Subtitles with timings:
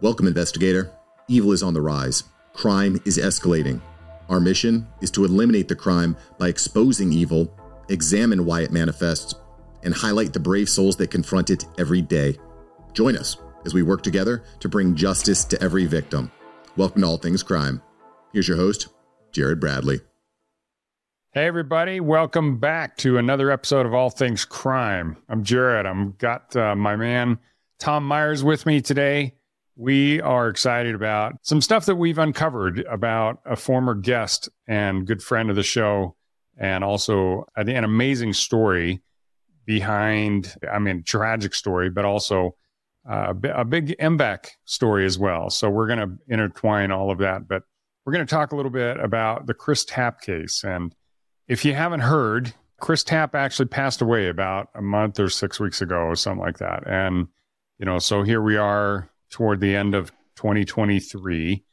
[0.00, 0.92] Welcome, investigator.
[1.26, 2.22] Evil is on the rise.
[2.52, 3.80] Crime is escalating.
[4.28, 7.52] Our mission is to eliminate the crime by exposing evil,
[7.88, 9.34] examine why it manifests,
[9.82, 12.38] and highlight the brave souls that confront it every day.
[12.92, 16.30] Join us as we work together to bring justice to every victim.
[16.76, 17.82] Welcome to All Things Crime.
[18.32, 18.86] Here's your host,
[19.32, 19.98] Jared Bradley.
[21.32, 25.16] Hey everybody, welcome back to another episode of All Things Crime.
[25.28, 25.86] I'm Jared.
[25.86, 27.40] I'm got uh, my man
[27.80, 29.34] Tom Myers with me today.
[29.80, 35.22] We are excited about some stuff that we've uncovered about a former guest and good
[35.22, 36.16] friend of the show,
[36.56, 39.00] and also an, amazing story
[39.66, 42.56] behind, I mean, tragic story, but also
[43.08, 45.48] uh, a big MBAC story as well.
[45.48, 47.62] So we're going to intertwine all of that, but
[48.04, 50.64] we're going to talk a little bit about the Chris Tapp case.
[50.64, 50.92] And
[51.46, 55.80] if you haven't heard, Chris Tapp actually passed away about a month or six weeks
[55.80, 56.82] ago or something like that.
[56.84, 57.28] And,
[57.78, 61.64] you know, so here we are toward the end of 2023,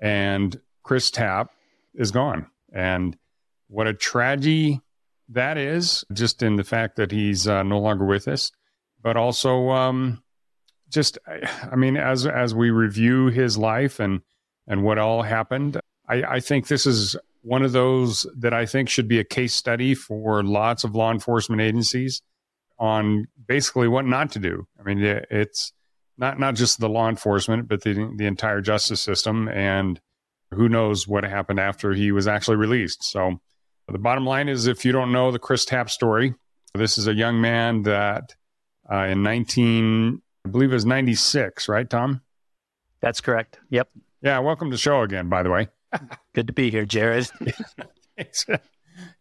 [0.00, 1.50] and Chris Tapp
[1.94, 2.46] is gone.
[2.72, 3.16] And
[3.68, 4.80] what a tragedy
[5.28, 8.50] that is, just in the fact that he's uh, no longer with us,
[9.02, 10.22] but also um,
[10.88, 14.22] just, I mean, as as we review his life and
[14.66, 18.88] and what all happened, I, I think this is one of those that I think
[18.88, 22.22] should be a case study for lots of law enforcement agencies
[22.78, 24.66] on basically what not to do.
[24.78, 24.98] I mean,
[25.30, 25.72] it's
[26.20, 30.00] not not just the law enforcement, but the the entire justice system, and
[30.52, 33.02] who knows what happened after he was actually released.
[33.02, 33.40] So,
[33.88, 36.34] the bottom line is, if you don't know the Chris Tapp story,
[36.74, 38.34] this is a young man that
[38.92, 42.20] uh, in 19, I believe it was 96, right, Tom?
[43.00, 43.58] That's correct.
[43.70, 43.88] Yep.
[44.22, 44.38] Yeah.
[44.40, 45.68] Welcome to the show again, by the way.
[46.34, 47.30] Good to be here, Jared.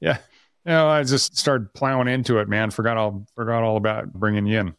[0.02, 0.18] yeah.
[0.66, 2.70] You know, I just started plowing into it, man.
[2.72, 4.76] Forgot all forgot all about bringing you in.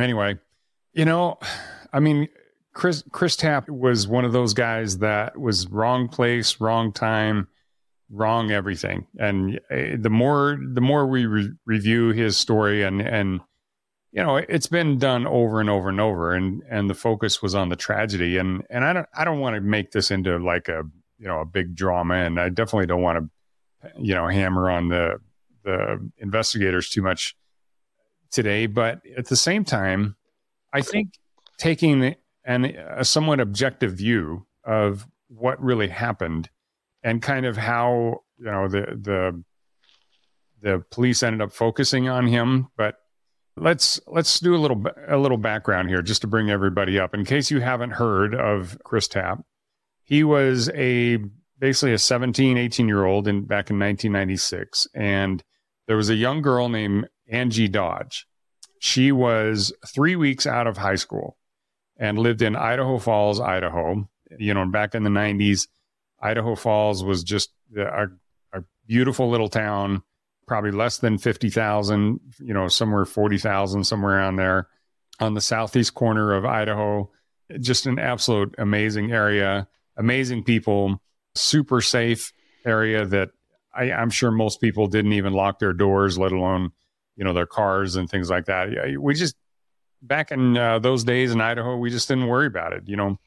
[0.00, 0.38] Anyway,
[0.92, 1.38] you know,
[1.92, 2.28] I mean,
[2.74, 7.48] Chris Chris Tapp was one of those guys that was wrong place, wrong time,
[8.10, 9.06] wrong everything.
[9.18, 13.40] And eh, the more the more we re- review his story and and
[14.10, 17.54] you know, it's been done over and over and over and and the focus was
[17.54, 20.68] on the tragedy and and I don't I don't want to make this into like
[20.68, 20.84] a,
[21.18, 23.30] you know, a big drama and I definitely don't want to
[23.98, 25.20] you know, hammer on the
[25.64, 27.36] the investigators too much
[28.30, 30.16] today, but at the same time,
[30.72, 31.14] I think
[31.58, 32.14] taking
[32.44, 36.50] an, a somewhat objective view of what really happened
[37.02, 39.44] and kind of how you know the the
[40.60, 42.96] the police ended up focusing on him but
[43.60, 47.14] let's let's do a little a little background here just to bring everybody up.
[47.14, 49.40] In case you haven't heard of Chris Tapp
[50.04, 51.18] he was a
[51.58, 55.42] basically a 17 18 year old in back in 1996 and
[55.86, 58.26] there was a young girl named Angie Dodge
[58.78, 61.36] she was three weeks out of high school
[61.96, 64.08] and lived in Idaho Falls, Idaho.
[64.38, 65.66] You know, back in the 90s,
[66.20, 68.06] Idaho Falls was just a,
[68.52, 70.02] a beautiful little town,
[70.46, 74.68] probably less than 50,000, you know, somewhere 40,000, somewhere around there
[75.20, 77.10] on the southeast corner of Idaho.
[77.60, 81.00] Just an absolute amazing area, amazing people,
[81.34, 82.32] super safe
[82.64, 83.30] area that
[83.74, 86.72] I, I'm sure most people didn't even lock their doors, let alone
[87.18, 88.96] you know their cars and things like that.
[88.98, 89.36] We just
[90.00, 92.84] back in uh, those days in Idaho, we just didn't worry about it.
[92.86, 93.18] You know,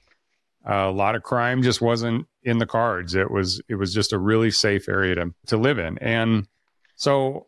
[0.65, 3.13] a lot of crime just wasn't in the cards.
[3.13, 5.97] It was it was just a really safe area to to live in.
[5.97, 6.47] And
[6.95, 7.47] so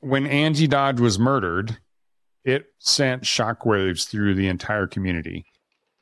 [0.00, 1.76] when Angie Dodge was murdered,
[2.44, 5.44] it sent shockwaves through the entire community.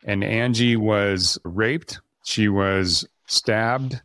[0.04, 2.00] And Angie was raped.
[2.24, 4.00] She was stabbed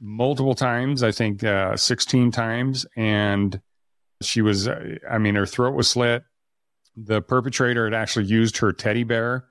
[0.00, 3.60] multiple times, I think uh, 16 times, and
[4.24, 6.24] she was, uh, I mean, her throat was slit.
[6.96, 9.46] The perpetrator had actually used her teddy bear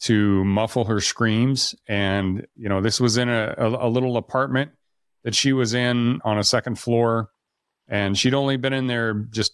[0.00, 1.74] to muffle her screams.
[1.86, 4.72] And, you know, this was in a, a, a little apartment
[5.24, 7.30] that she was in on a second floor.
[7.88, 9.52] And she'd only been in there just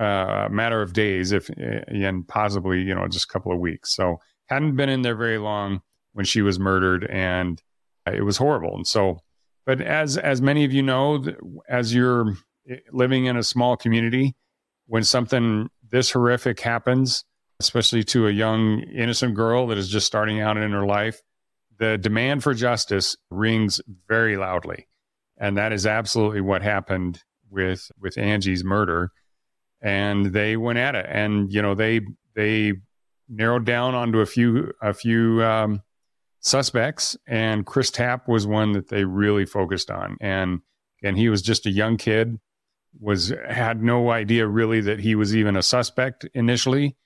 [0.00, 3.58] uh, a matter of days, if eh, and possibly, you know, just a couple of
[3.58, 3.94] weeks.
[3.94, 5.82] So hadn't been in there very long
[6.12, 7.62] when she was murdered, and
[8.06, 8.74] uh, it was horrible.
[8.74, 9.22] And so,
[9.66, 11.24] but as as many of you know,
[11.68, 12.34] as you're
[12.92, 14.34] living in a small community,
[14.86, 17.24] when something this horrific happens,
[17.60, 21.20] especially to a young, innocent girl that is just starting out in her life,
[21.78, 24.88] the demand for justice rings very loudly.
[25.38, 29.10] And that is absolutely what happened with with Angie's murder.
[29.80, 31.06] And they went at it.
[31.08, 32.00] And, you know, they
[32.34, 32.72] they
[33.28, 35.82] narrowed down onto a few a few um,
[36.40, 40.16] suspects, and Chris Tapp was one that they really focused on.
[40.20, 40.60] And
[41.02, 42.38] and he was just a young kid
[43.00, 46.96] was had no idea really that he was even a suspect initially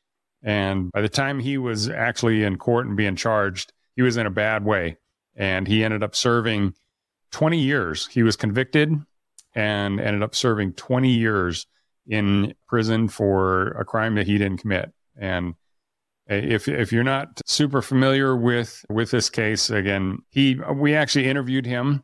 [0.43, 4.27] And by the time he was actually in court and being charged, he was in
[4.27, 4.99] a bad way.
[5.37, 6.75] And he ended up serving
[7.31, 8.07] 20 years.
[8.09, 8.93] He was convicted
[9.55, 11.67] and ended up serving 20 years
[12.07, 14.93] in prison for a crime that he didn't commit.
[15.17, 15.55] And
[16.27, 21.67] if if you're not super familiar with with this case, again, he we actually interviewed
[21.67, 22.03] him.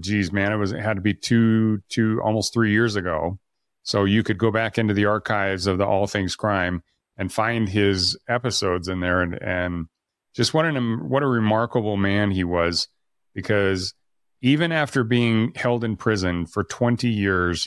[0.00, 3.38] Geez, man, it was it had to be two two almost three years ago.
[3.82, 6.82] So you could go back into the archives of the All Things Crime
[7.16, 9.86] and find his episodes in there, and and
[10.34, 12.88] just what an what a remarkable man he was,
[13.34, 13.94] because
[14.40, 17.66] even after being held in prison for 20 years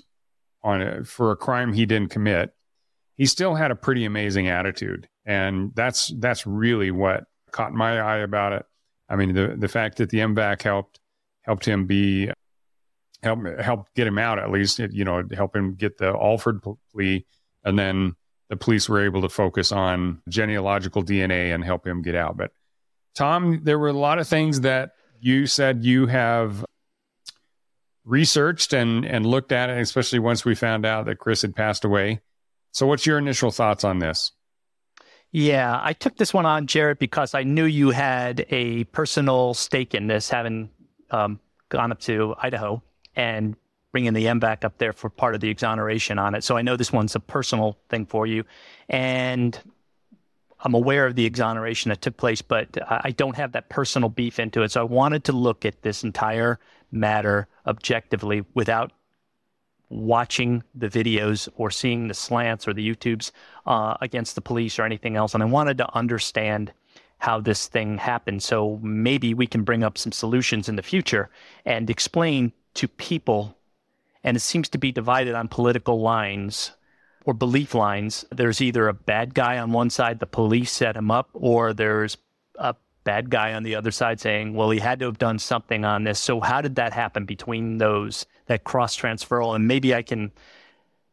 [0.64, 2.54] on a, for a crime he didn't commit,
[3.16, 8.18] he still had a pretty amazing attitude, and that's that's really what caught my eye
[8.18, 8.66] about it.
[9.10, 11.00] I mean, the the fact that the MVAC helped
[11.48, 12.30] helped him be
[13.24, 16.62] help help get him out at least, you know, help him get the Alford
[16.92, 17.26] plea,
[17.64, 18.16] and then
[18.50, 22.38] the police were able to focus on genealogical DNA and help him get out.
[22.38, 22.52] But
[23.16, 26.64] Tom, there were a lot of things that you said you have
[28.06, 31.84] researched and and looked at it, especially once we found out that Chris had passed
[31.84, 32.22] away.
[32.72, 34.34] So, what's your initial thoughts on this?
[35.32, 39.94] Yeah, I took this one on, Jared, because I knew you had a personal stake
[39.94, 40.70] in this, having
[41.12, 41.40] um,
[41.70, 42.82] gone up to Idaho
[43.16, 43.56] and
[43.92, 46.44] bringing the M back up there for part of the exoneration on it.
[46.44, 48.44] So I know this one's a personal thing for you.
[48.90, 49.60] And
[50.60, 54.40] I'm aware of the exoneration that took place, but I don't have that personal beef
[54.40, 54.72] into it.
[54.72, 56.60] So I wanted to look at this entire
[56.92, 58.92] matter objectively without
[59.90, 63.32] watching the videos or seeing the slants or the YouTubes
[63.66, 65.34] uh, against the police or anything else.
[65.34, 66.74] And I wanted to understand
[67.20, 68.44] how this thing happened.
[68.44, 71.30] So maybe we can bring up some solutions in the future
[71.66, 73.58] and explain to people.
[74.24, 76.72] And it seems to be divided on political lines
[77.26, 78.26] or belief lines.
[78.32, 82.18] There's either a bad guy on one side, the police set him up, or there's
[82.56, 85.86] a bad guy on the other side saying, well, he had to have done something
[85.86, 86.20] on this.
[86.20, 89.56] So how did that happen between those, that cross transferal?
[89.56, 90.32] And maybe I can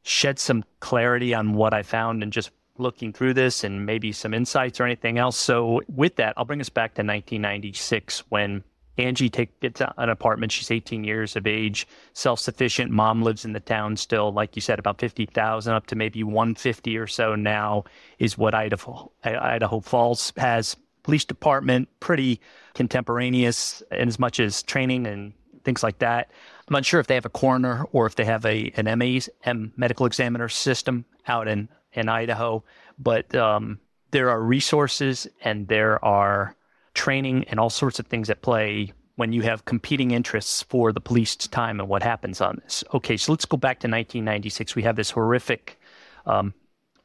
[0.02, 4.34] shed some clarity on what I found and just looking through this and maybe some
[4.34, 5.36] insights or anything else.
[5.36, 8.64] So with that, I'll bring us back to 1996 when
[8.96, 10.52] Angie take, gets an apartment.
[10.52, 12.90] She's 18 years of age, self-sufficient.
[12.90, 16.96] Mom lives in the town still, like you said, about 50,000 up to maybe 150
[16.96, 17.84] or so now
[18.18, 22.40] is what Idaho, Idaho Falls has police department, pretty
[22.74, 25.32] contemporaneous in as much as training and
[25.64, 26.30] things like that.
[26.68, 29.72] I'm unsure if they have a coroner or if they have a an MA's M
[29.76, 32.62] medical examiner system out in in Idaho,
[32.98, 33.78] but um,
[34.10, 36.56] there are resources and there are
[36.94, 41.00] training and all sorts of things at play when you have competing interests for the
[41.00, 42.82] police time and what happens on this.
[42.94, 44.74] Okay, so let's go back to 1996.
[44.74, 45.78] We have this horrific
[46.26, 46.52] um,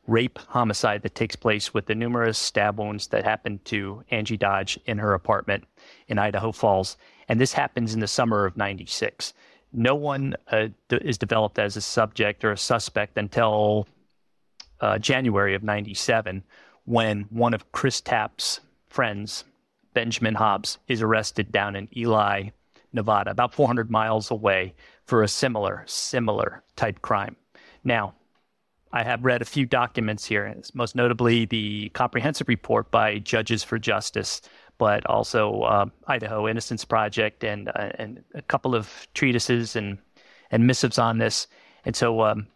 [0.07, 4.80] rape homicide that takes place with the numerous stab wounds that happened to Angie Dodge
[4.85, 5.65] in her apartment
[6.07, 6.97] in Idaho Falls.
[7.27, 9.33] And this happens in the summer of 96.
[9.71, 13.88] No one uh, is developed as a subject or a suspect until
[14.81, 16.43] uh, January of 97
[16.85, 19.43] when one of Chris Tapp's friends,
[19.93, 22.49] Benjamin Hobbs, is arrested down in Ely,
[22.93, 24.73] Nevada, about 400 miles away
[25.05, 27.35] for a similar, similar type crime.
[27.83, 28.15] Now,
[28.91, 33.77] I have read a few documents here, most notably the comprehensive report by Judges for
[33.77, 34.41] Justice,
[34.79, 39.99] but also uh, Idaho Innocence Project and uh, and a couple of treatises and
[40.49, 41.45] and missives on this.
[41.85, 42.47] And so um,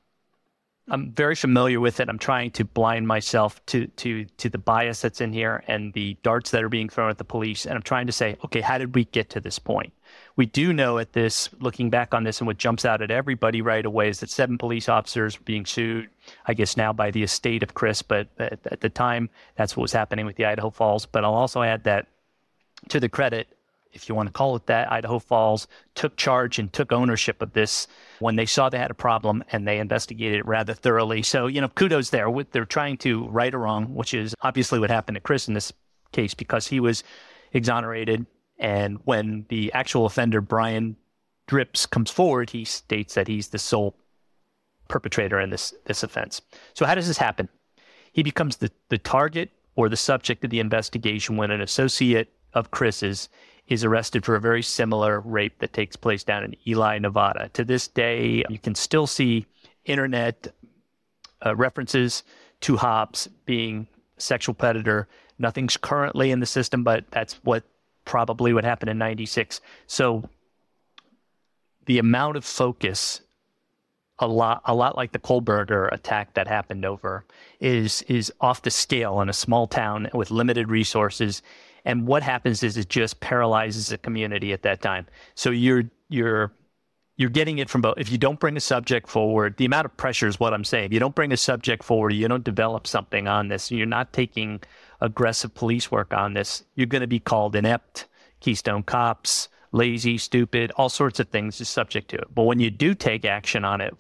[0.89, 2.09] I'm very familiar with it.
[2.09, 6.17] I'm trying to blind myself to to to the bias that's in here and the
[6.23, 7.65] darts that are being thrown at the police.
[7.65, 9.93] And I'm trying to say, okay, how did we get to this point?
[10.35, 13.61] We do know at this, looking back on this, and what jumps out at everybody
[13.61, 16.09] right away is that seven police officers were being sued.
[16.47, 19.83] I guess now by the estate of Chris, but at, at the time, that's what
[19.83, 21.05] was happening with the Idaho Falls.
[21.05, 22.07] But I'll also add that
[22.89, 23.47] to the credit
[23.93, 27.53] if you want to call it that, Idaho Falls took charge and took ownership of
[27.53, 27.88] this
[28.19, 31.21] when they saw they had a problem and they investigated it rather thoroughly.
[31.21, 32.27] So, you know, kudos there.
[32.51, 35.71] They're trying to right or wrong, which is obviously what happened to Chris in this
[36.12, 37.03] case because he was
[37.53, 38.25] exonerated.
[38.57, 40.95] And when the actual offender, Brian
[41.47, 43.95] Dripps, comes forward, he states that he's the sole
[44.88, 46.41] perpetrator in this, this offense.
[46.73, 47.50] So, how does this happen?
[48.12, 52.71] He becomes the, the target or the subject of the investigation when an associate of
[52.71, 53.27] Chris's
[53.67, 57.50] is arrested for a very similar rape that takes place down in Ely, Nevada.
[57.53, 59.46] To this day, you can still see
[59.86, 60.48] internet
[61.46, 62.24] uh, references
[62.62, 65.08] to Hobbs being sexual predator.
[65.39, 67.63] Nothing's currently in the system, but that's what
[68.05, 69.62] probably would happen in 96.
[69.88, 70.29] So
[71.86, 73.22] the amount of focus
[74.20, 77.25] a lot a lot like the Kohberger attack that happened over
[77.60, 81.41] is is off the scale in a small town with limited resources
[81.85, 85.07] and what happens is it just paralyzes the community at that time.
[85.35, 86.53] So you're you're
[87.15, 87.95] you're getting it from both.
[87.97, 90.85] If you don't bring a subject forward the amount of pressure is what i'm saying.
[90.85, 94.13] If you don't bring a subject forward you don't develop something on this you're not
[94.13, 94.61] taking
[95.01, 98.07] aggressive police work on this you're going to be called inept.
[98.39, 102.27] Keystone cops lazy, stupid, all sorts of things is subject to it.
[102.33, 103.93] But when you do take action on it,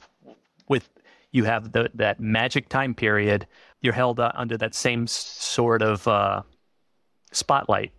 [0.69, 0.87] with
[1.31, 3.47] you have the, that magic time period,
[3.81, 6.43] you're held under that same sort of uh,
[7.35, 7.91] spotlight,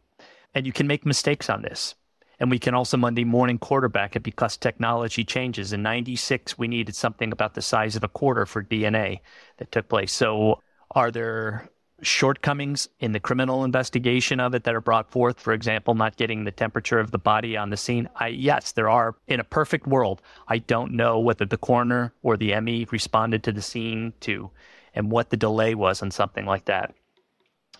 [0.54, 1.94] and you can make mistakes on this.
[2.40, 5.72] And we can also Monday morning quarterback it because technology changes.
[5.72, 9.20] In '96, we needed something about the size of a quarter for DNA
[9.58, 10.12] that took place.
[10.12, 10.60] So,
[10.90, 11.70] are there
[12.02, 15.40] shortcomings in the criminal investigation of it that are brought forth.
[15.40, 18.08] For example, not getting the temperature of the body on the scene.
[18.16, 19.16] I, yes, there are.
[19.26, 23.52] In a perfect world, I don't know whether the coroner or the ME responded to
[23.52, 24.50] the scene to,
[24.94, 26.94] and what the delay was on something like that.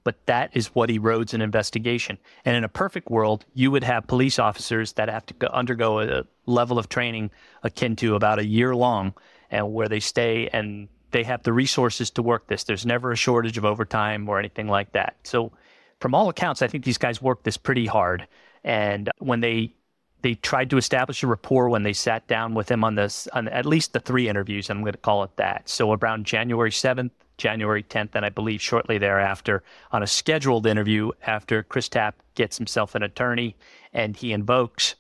[0.04, 2.18] But that is what erodes an investigation.
[2.44, 6.00] And in a perfect world, you would have police officers that have to go, undergo
[6.00, 7.30] a level of training
[7.62, 9.14] akin to about a year long,
[9.50, 12.64] and where they stay and they have the resources to work this.
[12.64, 15.16] There's never a shortage of overtime or anything like that.
[15.23, 15.52] So,
[16.00, 18.26] from all accounts, I think these guys work this pretty hard.
[18.64, 19.75] And when they
[20.25, 23.47] they tried to establish a rapport when they sat down with him on this on
[23.49, 24.71] at least the three interviews.
[24.71, 25.69] I'm going to call it that.
[25.69, 29.62] So around January 7th, January 10th, and I believe shortly thereafter
[29.93, 33.54] on a scheduled interview after Chris Tapp gets himself an attorney
[33.93, 34.95] and he invokes.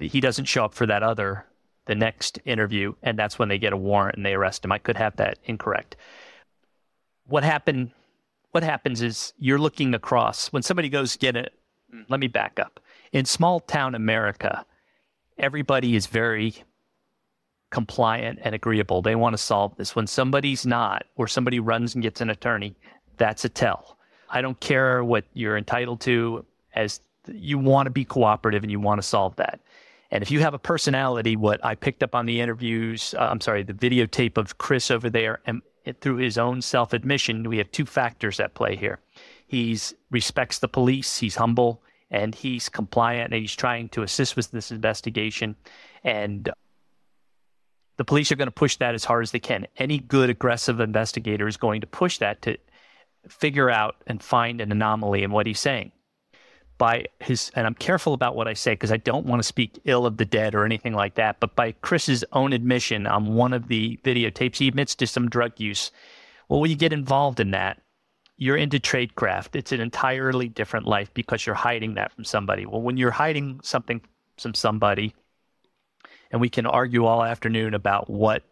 [0.00, 1.46] He doesn't show up for that other
[1.86, 4.72] the next interview, and that's when they get a warrant and they arrest him.
[4.72, 5.94] I could have that incorrect.
[7.28, 7.92] What happened?
[8.50, 11.54] What happens is you're looking across when somebody goes get it.
[12.08, 12.80] Let me back up.
[13.12, 14.64] In small town America,
[15.36, 16.54] everybody is very
[17.70, 19.02] compliant and agreeable.
[19.02, 19.96] They want to solve this.
[19.96, 22.76] When somebody's not, or somebody runs and gets an attorney,
[23.16, 23.96] that's a tell.
[24.28, 28.80] I don't care what you're entitled to, as you want to be cooperative and you
[28.80, 29.60] want to solve that.
[30.12, 33.40] And if you have a personality, what I picked up on the interviews, uh, I'm
[33.40, 35.62] sorry, the videotape of Chris over there, and
[36.00, 39.00] through his own self admission, we have two factors at play here.
[39.46, 39.78] He
[40.10, 44.70] respects the police, he's humble, and he's compliant, and he's trying to assist with this
[44.70, 45.56] investigation.
[46.04, 46.50] And
[47.96, 49.66] the police are going to push that as hard as they can.
[49.76, 52.56] Any good, aggressive investigator is going to push that to
[53.28, 55.92] figure out and find an anomaly in what he's saying
[56.80, 59.78] by his, and I'm careful about what I say because I don't want to speak
[59.84, 63.52] ill of the dead or anything like that, but by Chris's own admission on one
[63.52, 65.90] of the videotapes, he admits to some drug use.
[66.48, 67.82] Well, when you get involved in that,
[68.40, 69.54] you're into tradecraft.
[69.54, 72.64] It's an entirely different life because you're hiding that from somebody.
[72.64, 74.00] Well, when you're hiding something
[74.38, 75.14] from somebody,
[76.30, 78.42] and we can argue all afternoon about what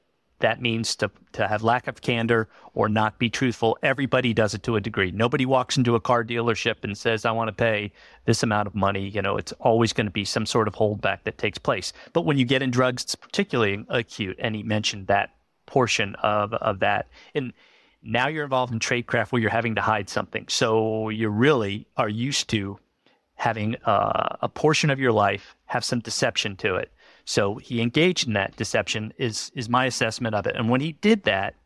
[0.40, 3.78] that means to, to have lack of candor or not be truthful.
[3.82, 5.10] Everybody does it to a degree.
[5.10, 7.90] Nobody walks into a car dealership and says, I want to pay
[8.26, 9.08] this amount of money.
[9.08, 11.94] You know, it's always going to be some sort of holdback that takes place.
[12.12, 14.36] But when you get in drugs, it's particularly acute.
[14.38, 15.30] And he mentioned that
[15.66, 17.08] portion of, of that.
[17.34, 17.54] And
[18.02, 20.46] now you're involved in tradecraft where you're having to hide something.
[20.48, 22.78] So you really are used to
[23.34, 26.92] having uh, a portion of your life have some deception to it
[27.28, 30.56] so he engaged in that deception is is my assessment of it.
[30.56, 31.56] And when he did that,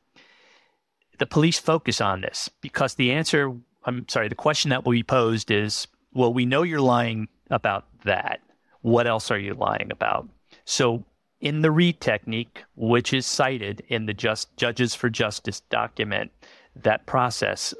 [1.20, 5.04] the police focus on this because the answer I'm sorry, the question that will be
[5.04, 8.40] posed is, well, we know you're lying about that.
[8.80, 10.28] What else are you lying about?
[10.64, 11.04] So
[11.42, 16.30] in the Reid technique, which is cited in the Just Judges for Justice document,
[16.74, 17.74] that process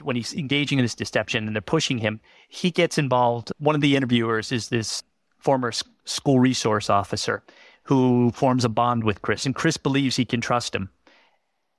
[0.00, 3.52] when he's engaging in this deception and they're pushing him, he gets involved.
[3.58, 5.02] One of the interviewers is this
[5.36, 5.72] former
[6.04, 7.42] school resource officer
[7.82, 10.88] who forms a bond with Chris, and Chris believes he can trust him.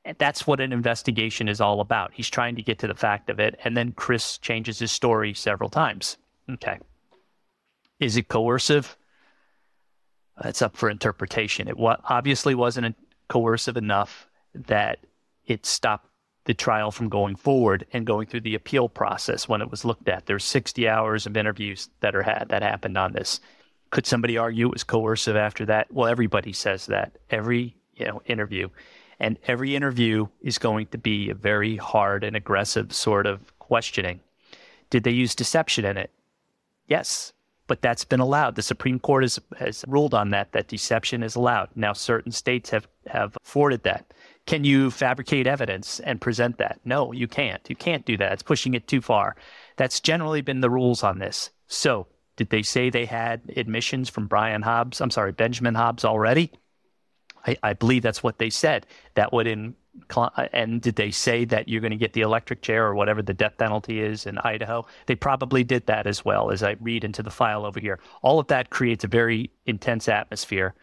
[0.03, 2.12] And that's what an investigation is all about.
[2.13, 5.33] He's trying to get to the fact of it, and then Chris changes his story
[5.33, 6.17] several times.
[6.50, 6.79] Okay.
[8.00, 8.98] Is it coercive?
[10.41, 11.67] That's up for interpretation.
[11.67, 12.95] It obviously wasn't
[13.27, 15.00] coercive enough that
[15.45, 16.07] it stopped
[16.45, 20.10] the trial from going forward and going through the appeal process when it was looked
[20.10, 20.25] at.
[20.25, 23.39] There's 60 hours of interviews that are had that happened on this.
[23.91, 25.91] Could somebody argue it was coercive after that?
[25.91, 27.17] Well, everybody says that.
[27.29, 28.69] Every you know interview,
[29.19, 34.21] and every interview is going to be a very hard and aggressive sort of questioning.
[34.89, 36.10] Did they use deception in it?
[36.88, 37.33] Yes,
[37.68, 38.56] but that's been allowed.
[38.56, 41.70] The Supreme Court has, has ruled on that, that deception is allowed.
[41.75, 44.13] Now, certain states have, have afforded that.
[44.46, 46.80] Can you fabricate evidence and present that?
[46.84, 47.62] No, you can't.
[47.70, 48.34] You can't do that.
[48.34, 49.36] It's pushing it too far.
[49.77, 51.51] That's generally been the rules on this.
[51.68, 55.00] So, did they say they had admissions from Brian Hobbs?
[55.00, 56.51] I'm sorry, Benjamin Hobbs already?
[57.46, 58.86] I, I believe that's what they said.
[59.15, 59.75] That would in
[60.53, 63.33] and did they say that you're going to get the electric chair or whatever the
[63.33, 64.86] death penalty is in Idaho?
[65.05, 68.00] They probably did that as well, as I read into the file over here.
[68.21, 70.74] All of that creates a very intense atmosphere.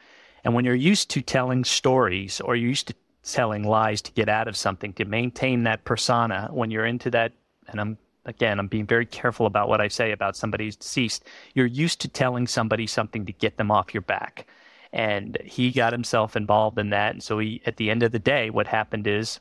[0.44, 4.28] And when you're used to telling stories or you're used to telling lies to get
[4.28, 7.32] out of something, to maintain that persona, when you're into that,
[7.68, 7.98] and I'm
[8.28, 11.24] again, I'm being very careful about what I say about somebody's deceased.
[11.54, 14.46] You're used to telling somebody something to get them off your back.
[14.92, 17.12] And he got himself involved in that.
[17.12, 19.40] And so he, at the end of the day, what happened is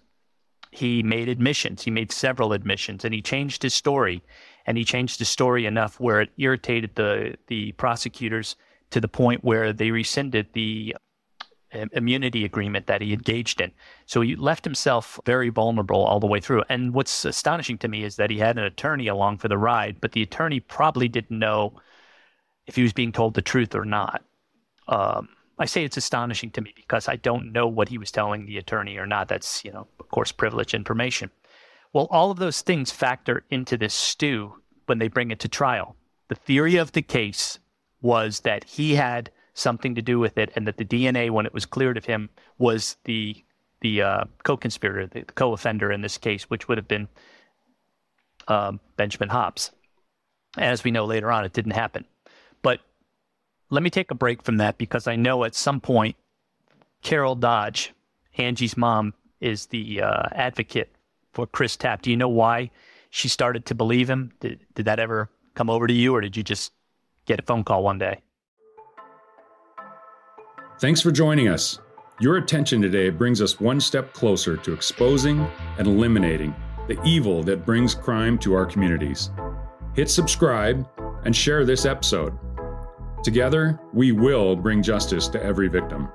[0.72, 1.84] he made admissions.
[1.84, 4.24] He made several admissions and he changed his story.
[4.66, 8.58] And he changed his story enough where it irritated the, the prosecutors
[8.90, 10.96] to the point where they rescinded the
[11.92, 13.72] immunity agreement that he engaged in.
[14.06, 16.64] So he left himself very vulnerable all the way through.
[16.70, 19.98] And what's astonishing to me is that he had an attorney along for the ride,
[20.00, 21.74] but the attorney probably didn't know
[22.66, 24.24] if he was being told the truth or not.
[24.88, 28.46] Um, I say it's astonishing to me because I don't know what he was telling
[28.46, 29.28] the attorney or not.
[29.28, 31.32] That's, you know, of course, privileged information.
[31.94, 35.96] Well, all of those things factor into this stew when they bring it to trial.
[36.28, 37.60] The theory of the case
[38.02, 41.54] was that he had something to do with it, and that the DNA, when it
[41.54, 43.44] was cleared of him, was the
[43.82, 47.08] the uh, co-conspirator, the co-offender in this case, which would have been
[48.48, 49.72] um, Benjamin Hobbs.
[50.58, 52.06] As we know later on, it didn't happen.
[53.70, 56.16] Let me take a break from that because I know at some point
[57.02, 57.94] Carol Dodge,
[58.38, 60.96] Angie's mom, is the uh, advocate
[61.34, 62.02] for Chris Tapp.
[62.02, 62.72] Do you know why
[63.10, 64.32] she started to believe him?
[64.40, 66.72] Did, did that ever come over to you, or did you just
[67.26, 68.22] get a phone call one day?
[70.80, 71.80] Thanks for joining us.
[72.20, 75.46] Your attention today brings us one step closer to exposing
[75.78, 76.56] and eliminating
[76.88, 79.30] the evil that brings crime to our communities.
[79.94, 80.88] Hit subscribe
[81.26, 82.38] and share this episode.
[83.28, 86.08] Together, we will bring justice to every victim.